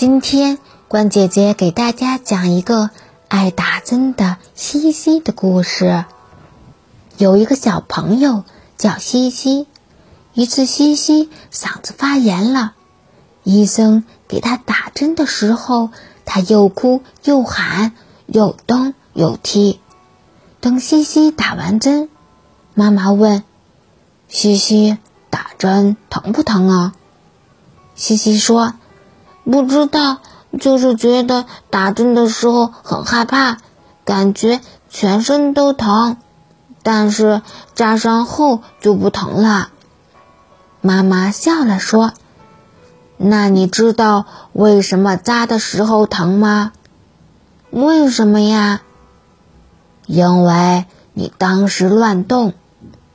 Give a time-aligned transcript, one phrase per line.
[0.00, 0.56] 今天
[0.88, 2.88] 关姐姐给大家讲一个
[3.28, 6.06] 爱打针的西西的故事。
[7.18, 8.44] 有一个小朋友
[8.78, 9.66] 叫西西，
[10.32, 12.72] 一次西西嗓子发炎了，
[13.44, 15.90] 医生给他打针的时候，
[16.24, 17.92] 他又哭又喊，
[18.24, 19.80] 又蹬又踢。
[20.62, 22.08] 等西西打完针，
[22.72, 23.44] 妈妈问
[24.28, 24.96] ：“西西，
[25.28, 26.94] 打针疼不疼啊？”
[27.94, 28.72] 西西说。
[29.44, 30.18] 不知道，
[30.58, 33.58] 就是觉得打针的时候很害怕，
[34.04, 36.16] 感觉全身都疼，
[36.82, 37.42] 但是
[37.74, 39.70] 扎上后就不疼了。
[40.80, 42.12] 妈妈笑了说
[43.16, 46.72] ：“那你知道为什么扎的时候疼吗？
[47.70, 48.82] 为什么呀？
[50.06, 52.54] 因为你当时乱动，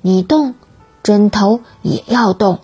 [0.00, 0.54] 你动，
[1.02, 2.60] 针头也要动，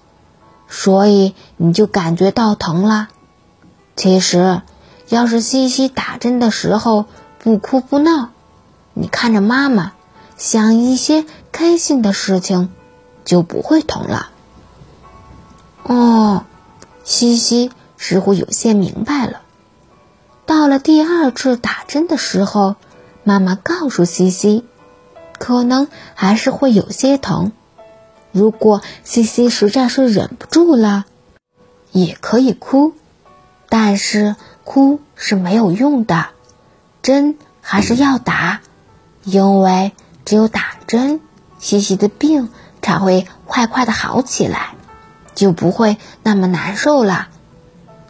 [0.69, 3.09] 所以你就感觉到疼了。”
[3.97, 4.63] 其实，
[5.09, 7.07] 要是西西打针的时候
[7.39, 8.31] 不哭不闹，
[8.93, 9.93] 你看着妈妈，
[10.37, 12.71] 想一些开心的事情，
[13.25, 14.31] 就不会疼了。
[15.85, 16.45] 哦，
[17.05, 19.43] 西西似乎有些明白了。
[20.45, 22.75] 到了第二次打针的时候，
[23.23, 24.65] 妈妈告诉西西，
[25.39, 27.53] 可能还是会有些疼。
[28.33, 31.05] 如果西西实在是忍不住了，
[31.93, 32.93] 也可以哭。
[33.77, 36.27] 但是哭是没有用的，
[37.03, 38.61] 针还是要打，
[39.25, 39.91] 因为
[40.25, 41.21] 只有打针，
[41.59, 44.77] 西西的病才会快快的好起来，
[45.35, 47.27] 就不会那么难受了。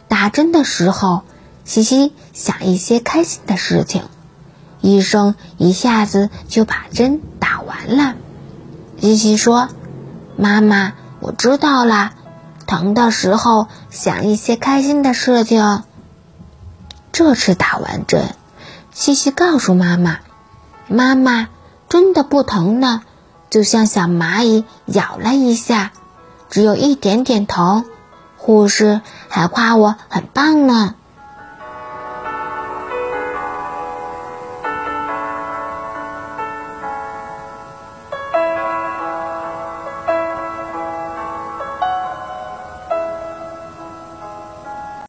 [0.07, 1.23] 打针的时候，
[1.63, 4.03] 西西想一些开心的事情，
[4.81, 8.13] 医生一下子就把针打完了。
[9.01, 9.69] 西西说
[10.37, 12.13] ：“妈妈，我知道了。”
[12.65, 15.83] 疼的时候想一些开心的事情。
[17.11, 18.35] 这次打完针，
[18.91, 20.19] 西西告诉妈妈
[20.89, 21.47] ：“妈妈
[21.87, 23.03] 真的不疼了，
[23.49, 25.91] 就像小蚂蚁咬了一下，
[26.49, 27.85] 只有一点点疼。
[28.37, 30.95] 护士还夸我很棒呢。”